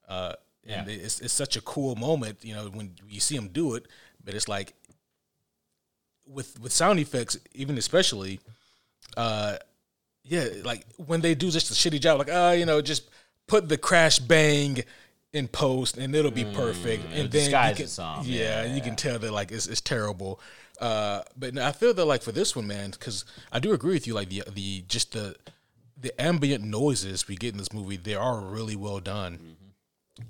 Uh, 0.08 0.34
and 0.68 0.88
Yeah. 0.88 0.94
it's 0.94 1.20
it's 1.20 1.34
such 1.34 1.56
a 1.58 1.62
cool 1.62 1.96
moment, 1.96 2.44
you 2.44 2.54
know, 2.54 2.68
when 2.70 2.96
you 3.08 3.20
see 3.20 3.36
him 3.36 3.48
do 3.50 3.76
it. 3.76 3.88
But 4.24 4.34
it's 4.36 4.48
like 4.48 4.74
with 6.34 6.60
with 6.60 6.72
sound 6.72 7.00
effects, 7.00 7.38
even 7.54 7.78
especially, 7.78 8.40
uh, 9.18 9.58
yeah, 10.24 10.46
like 10.64 10.86
when 10.98 11.22
they 11.22 11.36
do 11.36 11.52
just 11.52 11.72
a 11.72 11.74
shitty 11.74 12.00
job, 12.00 12.20
like 12.20 12.30
uh, 12.30 12.56
you 12.58 12.66
know, 12.66 12.82
just 12.82 13.10
put 13.48 13.68
the 13.70 13.78
crash 13.78 14.20
bang 14.20 14.84
in 15.34 15.48
post 15.48 15.98
and 15.98 16.14
it'll 16.16 16.32
be 16.32 16.46
perfect, 16.46 17.06
and 17.14 17.32
then 17.32 17.70
you 17.70 17.76
can, 17.76 17.88
some. 17.88 18.24
yeah, 18.26 18.64
Yeah, 18.64 18.76
you 18.76 18.82
can 18.82 18.96
tell 18.96 19.20
that 19.20 19.32
like 19.32 19.52
it's, 19.52 19.68
it's 19.68 19.82
terrible. 19.82 20.40
Uh, 20.80 21.22
but 21.38 21.58
I 21.58 21.72
feel 21.72 21.94
that 21.94 22.06
like 22.06 22.24
for 22.24 22.32
this 22.32 22.56
one, 22.56 22.68
man, 22.68 22.92
because 22.92 23.24
I 23.52 23.60
do 23.60 23.72
agree 23.72 23.94
with 23.94 24.08
you, 24.08 24.14
like 24.14 24.30
the 24.30 24.44
the 24.54 24.84
just 24.88 25.14
the 25.14 25.36
the 26.00 26.20
ambient 26.20 26.64
noises 26.64 27.28
we 27.28 27.36
get 27.36 27.52
in 27.54 27.58
this 27.58 27.72
movie, 27.72 27.98
they 27.98 28.16
are 28.16 28.40
really 28.40 28.76
well 28.76 29.00
done. 29.00 29.56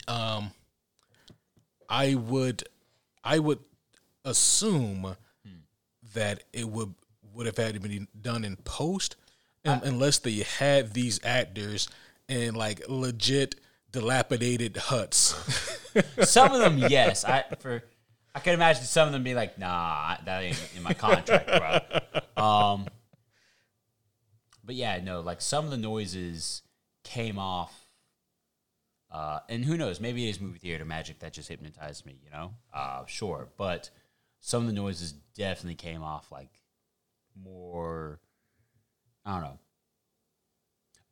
Um, 0.08 0.51
I 1.89 2.15
would, 2.15 2.63
I 3.24 3.39
would 3.39 3.60
assume 4.25 5.15
that 6.13 6.44
it 6.53 6.68
would 6.68 6.94
would 7.34 7.46
have 7.46 7.58
had 7.58 7.74
to 7.75 7.80
be 7.80 8.08
done 8.20 8.44
in 8.44 8.58
post, 8.58 9.15
un- 9.65 9.82
unless 9.84 10.20
they 10.20 10.39
had 10.39 10.94
these 10.94 11.20
actors 11.24 11.88
in 12.27 12.56
like 12.56 12.82
legit 12.89 13.56
dilapidated 13.91 14.77
huts. 14.77 15.36
Some 16.24 16.51
of 16.51 16.60
them, 16.60 16.77
yes. 16.77 17.25
I 17.25 17.44
for 17.60 17.84
I 18.34 18.39
can 18.39 18.53
imagine 18.53 18.84
some 18.84 19.08
of 19.08 19.12
them 19.12 19.24
being 19.24 19.36
like, 19.36 19.60
"Nah, 19.60 20.15
that 20.24 20.44
ain't 20.44 20.70
in 20.75 20.84
my 20.84 20.94
contract, 20.94 21.48
bro." 21.48 22.41
Um, 22.41 22.88
but 24.63 24.75
yeah, 24.75 25.01
no, 25.03 25.20
like 25.20 25.41
some 25.41 25.65
of 25.65 25.72
the 25.72 25.77
noises 25.77 26.62
came 27.03 27.38
off, 27.38 27.74
uh, 29.12 29.39
and 29.50 29.65
who 29.65 29.77
knows? 29.77 30.00
Maybe 30.00 30.27
it 30.27 30.30
is 30.30 30.39
movie 30.39 30.60
theater 30.60 30.86
magic 30.86 31.20
that 31.20 31.34
just 31.34 31.50
hypnotized 31.50 32.06
me, 32.06 32.20
you 32.24 32.32
know? 32.32 32.53
Uh, 32.74 33.06
sure, 33.06 33.50
but 33.58 33.89
some 34.41 34.63
of 34.63 34.67
the 34.67 34.74
noises 34.74 35.13
definitely 35.36 35.75
came 35.75 36.03
off 36.03 36.31
like 36.31 36.50
more. 37.41 38.19
I 39.24 39.33
don't 39.33 39.41
know. 39.43 39.60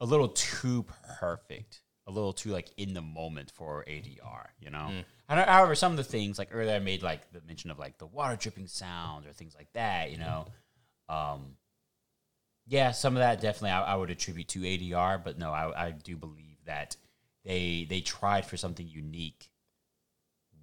A 0.01 0.05
little 0.05 0.29
too 0.29 0.86
perfect, 1.19 1.81
a 2.07 2.12
little 2.12 2.33
too 2.33 2.50
like 2.50 2.69
in 2.77 2.93
the 2.93 3.01
moment 3.01 3.51
for 3.51 3.86
ADR, 3.88 4.48
you 4.59 4.71
know. 4.71 4.89
I 5.29 5.36
don't, 5.36 5.48
however, 5.48 5.75
some 5.75 5.91
of 5.91 5.98
the 5.98 6.03
things 6.03 6.39
like 6.39 6.50
earlier 6.51 6.75
I 6.75 6.79
made 6.79 7.03
like 7.03 7.31
the 7.31 7.41
mention 7.45 7.69
of 7.69 7.77
like 7.77 7.98
the 8.00 8.07
water 8.07 8.36
dripping 8.36 8.67
sound 8.67 9.27
or 9.27 9.31
things 9.31 9.53
like 9.55 9.71
that, 9.74 10.12
you 10.12 10.17
know. 10.17 10.45
Um, 11.07 11.55
yeah, 12.65 12.91
some 12.91 13.15
of 13.15 13.19
that 13.19 13.41
definitely 13.41 13.71
I, 13.71 13.93
I 13.93 13.95
would 13.95 14.09
attribute 14.09 14.48
to 14.50 14.59
ADR, 14.62 15.24
but 15.24 15.38
no, 15.38 15.51
I, 15.51 15.88
I 15.88 15.91
do 15.91 16.17
believe 16.17 16.57
that 16.65 16.95
they 17.45 17.86
they 17.89 18.01
tried 18.01 18.45
for 18.45 18.57
something 18.57 18.88
unique 18.88 19.50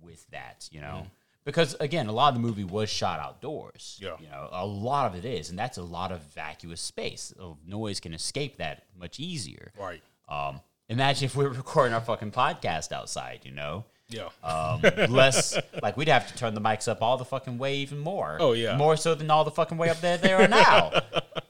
with 0.00 0.26
that, 0.30 0.68
you 0.72 0.80
know. 0.80 1.06
Because 1.46 1.74
again, 1.78 2.08
a 2.08 2.12
lot 2.12 2.28
of 2.28 2.34
the 2.34 2.40
movie 2.46 2.64
was 2.64 2.90
shot 2.90 3.20
outdoors. 3.20 3.98
Yeah. 4.02 4.16
You 4.20 4.28
know, 4.28 4.48
a 4.50 4.66
lot 4.66 5.06
of 5.06 5.14
it 5.16 5.24
is, 5.24 5.48
and 5.48 5.56
that's 5.58 5.78
a 5.78 5.82
lot 5.82 6.10
of 6.10 6.20
vacuous 6.34 6.80
space. 6.80 7.32
Of 7.38 7.56
noise 7.64 8.00
can 8.00 8.12
escape 8.12 8.58
that 8.58 8.82
much 8.98 9.18
easier. 9.20 9.72
right. 9.78 10.02
Um, 10.28 10.60
imagine 10.88 11.24
if 11.26 11.36
we 11.36 11.44
were 11.44 11.50
recording 11.64 11.94
our 11.94 12.00
fucking 12.00 12.32
podcast 12.32 12.90
outside, 12.90 13.42
you 13.44 13.52
know? 13.52 13.84
Yeah. 14.08 14.28
Um, 14.42 14.82
less 15.08 15.56
like 15.82 15.96
we'd 15.96 16.08
have 16.08 16.26
to 16.26 16.34
turn 16.36 16.54
the 16.54 16.60
mics 16.60 16.88
up 16.88 17.00
all 17.00 17.16
the 17.16 17.24
fucking 17.24 17.58
way 17.58 17.76
even 17.76 18.00
more. 18.00 18.38
Oh, 18.40 18.52
yeah. 18.52 18.76
more 18.76 18.96
so 18.96 19.14
than 19.14 19.30
all 19.30 19.44
the 19.44 19.52
fucking 19.52 19.78
way 19.78 19.88
up 19.88 20.00
there 20.00 20.16
they 20.16 20.32
are 20.32 20.48
now. 20.48 20.90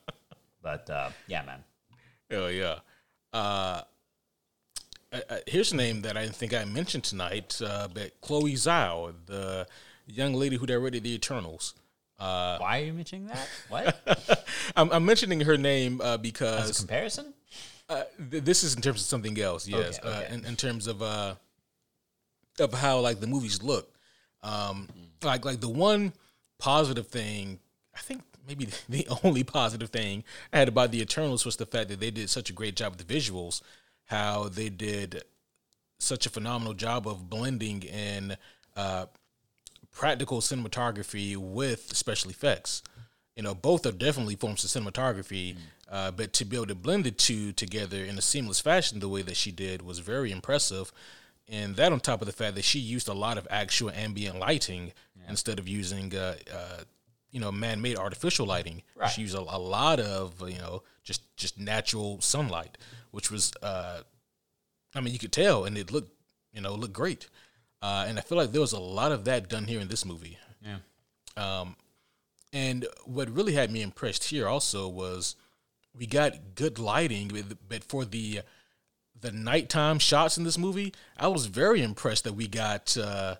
but 0.62 0.90
uh, 0.90 1.08
yeah, 1.26 1.42
man. 1.42 1.64
Oh 2.32 2.48
yeah. 2.48 2.80
Uh, 3.32 3.80
I, 5.12 5.22
I, 5.30 5.40
here's 5.46 5.72
a 5.72 5.76
name 5.76 6.02
that 6.02 6.16
I 6.16 6.22
didn't 6.22 6.36
think 6.36 6.52
I 6.54 6.64
mentioned 6.64 7.04
tonight, 7.04 7.60
uh, 7.64 7.88
but 7.92 8.20
Chloe 8.20 8.54
Zhao, 8.54 9.14
the 9.26 9.66
young 10.06 10.34
lady 10.34 10.56
who 10.56 10.66
directed 10.66 11.02
The 11.02 11.14
Eternals. 11.14 11.74
Uh, 12.18 12.58
Why 12.58 12.80
are 12.80 12.84
you 12.84 12.92
mentioning 12.92 13.26
that? 13.26 13.48
What 13.68 14.44
I'm, 14.76 14.90
I'm 14.90 15.04
mentioning 15.04 15.40
her 15.42 15.56
name 15.58 16.00
uh, 16.00 16.04
as 16.04 16.14
a 16.14 16.18
because 16.18 16.78
comparison? 16.78 17.34
uh, 17.88 18.04
th- 18.30 18.42
this 18.42 18.64
is 18.64 18.74
in 18.74 18.82
terms 18.82 19.00
of 19.00 19.06
something 19.06 19.38
else. 19.38 19.68
Yes, 19.68 19.98
Okay, 19.98 20.08
okay. 20.08 20.26
Uh, 20.26 20.34
in, 20.34 20.44
in 20.46 20.56
terms 20.56 20.86
of 20.86 21.02
uh, 21.02 21.34
of 22.58 22.72
how 22.74 23.00
like 23.00 23.20
the 23.20 23.26
movies 23.26 23.62
look. 23.62 23.92
Um, 24.42 24.88
like 25.22 25.44
like 25.44 25.60
the 25.60 25.68
one 25.68 26.12
positive 26.58 27.08
thing, 27.08 27.58
I 27.94 28.00
think 28.00 28.22
maybe 28.46 28.68
the 28.88 29.06
only 29.22 29.44
positive 29.44 29.90
thing 29.90 30.24
I 30.52 30.58
had 30.58 30.68
about 30.68 30.92
the 30.92 31.00
Eternals 31.02 31.44
was 31.44 31.56
the 31.56 31.66
fact 31.66 31.88
that 31.90 32.00
they 32.00 32.10
did 32.10 32.30
such 32.30 32.48
a 32.50 32.52
great 32.52 32.76
job 32.76 32.96
with 32.96 33.06
the 33.06 33.14
visuals. 33.14 33.60
How 34.06 34.48
they 34.48 34.68
did 34.68 35.22
such 35.98 36.26
a 36.26 36.30
phenomenal 36.30 36.74
job 36.74 37.06
of 37.06 37.28
blending 37.30 37.82
in 37.82 38.36
uh, 38.76 39.06
practical 39.90 40.40
cinematography 40.40 41.36
with 41.36 41.96
special 41.96 42.30
effects. 42.30 42.82
You 43.34 43.42
know, 43.42 43.54
both 43.54 43.84
are 43.86 43.92
definitely 43.92 44.36
forms 44.36 44.64
of 44.64 44.70
cinematography, 44.70 45.56
uh, 45.90 46.10
but 46.10 46.32
to 46.34 46.44
be 46.44 46.56
able 46.56 46.66
to 46.66 46.74
blend 46.74 47.04
the 47.04 47.10
two 47.10 47.52
together 47.52 48.04
in 48.04 48.16
a 48.18 48.22
seamless 48.22 48.60
fashion 48.60 49.00
the 49.00 49.08
way 49.08 49.22
that 49.22 49.36
she 49.36 49.50
did 49.50 49.82
was 49.82 49.98
very 49.98 50.30
impressive. 50.30 50.92
And 51.48 51.76
that 51.76 51.92
on 51.92 52.00
top 52.00 52.20
of 52.20 52.26
the 52.26 52.32
fact 52.32 52.56
that 52.56 52.64
she 52.64 52.78
used 52.78 53.08
a 53.08 53.14
lot 53.14 53.38
of 53.38 53.46
actual 53.50 53.90
ambient 53.90 54.38
lighting 54.38 54.92
instead 55.28 55.58
of 55.58 55.68
using, 55.68 56.14
uh, 56.14 56.36
uh, 56.52 56.80
you 57.30 57.40
know, 57.40 57.52
man-made 57.52 57.96
artificial 57.96 58.46
lighting. 58.46 58.82
Right. 58.94 59.10
She 59.10 59.22
used 59.22 59.34
a, 59.34 59.40
a 59.40 59.58
lot 59.58 60.00
of, 60.00 60.40
you 60.48 60.58
know, 60.58 60.82
just 61.04 61.22
just 61.36 61.58
natural 61.58 62.20
sunlight, 62.20 62.78
which 63.16 63.30
was, 63.30 63.52
uh, 63.62 63.98
I 64.94 65.00
mean, 65.00 65.12
you 65.14 65.18
could 65.18 65.32
tell, 65.32 65.64
and 65.64 65.76
it 65.78 65.90
looked, 65.90 66.12
you 66.52 66.60
know, 66.60 66.74
looked 66.74 66.92
great. 66.92 67.22
uh, 67.80 68.04
and 68.08 68.18
I 68.18 68.22
feel 68.22 68.38
like 68.38 68.52
there 68.52 68.60
was 68.68 68.72
a 68.74 68.80
lot 69.00 69.12
of 69.12 69.24
that 69.24 69.48
done 69.48 69.64
here 69.64 69.80
in 69.80 69.88
this 69.88 70.04
movie. 70.04 70.38
Yeah. 70.62 70.80
And 72.52 72.86
what 73.04 73.28
really 73.30 73.52
had 73.54 73.70
me 73.70 73.82
impressed 73.82 74.24
here 74.24 74.48
also 74.48 74.88
was 74.88 75.36
we 75.98 76.06
got 76.06 76.54
good 76.54 76.78
lighting, 76.78 77.30
but 77.68 77.84
for 77.84 78.04
the 78.04 78.40
the 79.18 79.32
nighttime 79.32 79.98
shots 79.98 80.38
in 80.38 80.44
this 80.44 80.58
movie, 80.58 80.92
I 81.18 81.28
was 81.28 81.46
very 81.46 81.82
impressed 81.82 82.24
that 82.24 82.34
we 82.34 82.46
got 82.48 82.96
uh, 82.96 83.36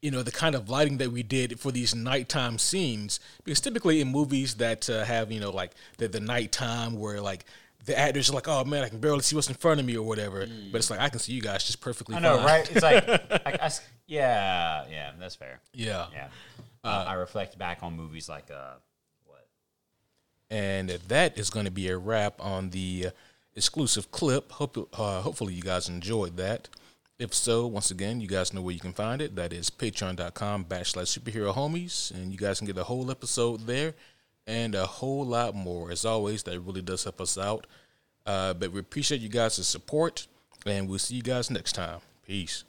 you 0.00 0.10
know 0.12 0.22
the 0.22 0.32
kind 0.32 0.54
of 0.54 0.68
lighting 0.68 0.98
that 0.98 1.12
we 1.12 1.22
did 1.22 1.58
for 1.58 1.72
these 1.72 1.94
nighttime 1.94 2.58
scenes. 2.58 3.18
Because 3.44 3.60
typically 3.60 4.00
in 4.00 4.08
movies 4.08 4.54
that 4.56 4.88
uh, 4.90 5.04
have 5.04 5.32
you 5.32 5.40
know 5.40 5.50
like 5.50 5.72
the 5.98 6.08
the 6.08 6.20
nighttime 6.20 6.98
where 7.00 7.20
like 7.20 7.44
the 7.86 7.98
actors 7.98 8.28
are 8.30 8.34
like, 8.34 8.48
oh 8.48 8.64
man, 8.64 8.82
I 8.82 8.88
can 8.88 8.98
barely 8.98 9.20
see 9.22 9.34
what's 9.34 9.48
in 9.48 9.54
front 9.54 9.80
of 9.80 9.86
me 9.86 9.96
or 9.96 10.02
whatever, 10.02 10.46
but 10.70 10.78
it's 10.78 10.90
like 10.90 11.00
I 11.00 11.08
can 11.08 11.18
see 11.18 11.32
you 11.32 11.40
guys 11.40 11.64
just 11.64 11.80
perfectly. 11.80 12.16
I 12.16 12.18
know, 12.18 12.36
fine. 12.36 12.46
right? 12.46 12.70
It's 12.70 12.82
like, 12.82 13.08
I, 13.46 13.70
yeah, 14.06 14.84
yeah, 14.90 15.12
that's 15.18 15.36
fair. 15.36 15.60
Yeah. 15.72 16.06
Yeah. 16.12 16.28
Uh, 16.84 17.04
I 17.08 17.14
reflect 17.14 17.58
back 17.58 17.82
on 17.82 17.96
movies 17.96 18.28
like, 18.28 18.50
uh, 18.50 18.74
what? 19.24 19.46
And 20.50 20.90
that 20.90 21.38
is 21.38 21.50
going 21.50 21.64
to 21.66 21.72
be 21.72 21.88
a 21.88 21.96
wrap 21.96 22.34
on 22.40 22.70
the 22.70 23.08
exclusive 23.54 24.10
clip. 24.10 24.52
Hope, 24.52 24.88
uh, 24.92 25.22
hopefully, 25.22 25.54
you 25.54 25.62
guys 25.62 25.88
enjoyed 25.88 26.36
that. 26.36 26.68
If 27.18 27.32
so, 27.34 27.66
once 27.66 27.90
again, 27.90 28.20
you 28.20 28.28
guys 28.28 28.52
know 28.52 28.60
where 28.60 28.74
you 28.74 28.80
can 28.80 28.92
find 28.92 29.22
it. 29.22 29.36
That 29.36 29.52
is 29.52 29.70
patreon.com 29.70 30.66
backslash 30.66 31.18
superhero 31.18 31.54
homies. 31.54 32.10
And 32.12 32.30
you 32.30 32.38
guys 32.38 32.58
can 32.58 32.66
get 32.66 32.76
the 32.76 32.84
whole 32.84 33.10
episode 33.10 33.66
there 33.66 33.94
and 34.46 34.74
a 34.74 34.86
whole 34.86 35.24
lot 35.24 35.54
more. 35.54 35.90
As 35.90 36.04
always, 36.04 36.42
that 36.44 36.60
really 36.60 36.82
does 36.82 37.04
help 37.04 37.20
us 37.20 37.36
out. 37.36 37.66
Uh, 38.24 38.54
but 38.54 38.72
we 38.72 38.80
appreciate 38.80 39.20
you 39.20 39.28
guys' 39.28 39.66
support. 39.66 40.26
And 40.64 40.88
we'll 40.88 40.98
see 40.98 41.14
you 41.14 41.22
guys 41.22 41.50
next 41.50 41.72
time. 41.72 42.00
Peace. 42.26 42.64